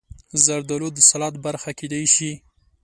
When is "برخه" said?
1.45-1.71